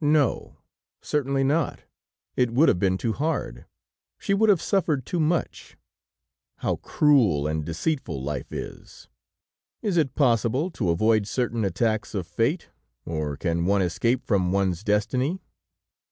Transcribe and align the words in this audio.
No, 0.00 0.60
certainly 1.00 1.42
not; 1.42 1.80
it 2.36 2.52
would 2.52 2.68
have 2.68 2.78
been 2.78 2.96
too 2.96 3.12
hard; 3.12 3.66
she 4.16 4.32
would 4.32 4.48
have 4.48 4.62
suffered 4.62 5.04
too 5.04 5.18
much! 5.18 5.76
How 6.58 6.76
cruel 6.76 7.48
and 7.48 7.64
deceitful 7.64 8.22
life 8.22 8.52
is! 8.52 9.08
Is 9.82 9.96
it 9.96 10.14
possible 10.14 10.70
to 10.70 10.90
avoid 10.90 11.26
certain 11.26 11.64
attacks 11.64 12.14
of 12.14 12.28
fate, 12.28 12.68
or 13.04 13.36
can 13.36 13.66
one 13.66 13.82
escape 13.82 14.24
from 14.24 14.52
one's 14.52 14.84
destiny? 14.84 15.40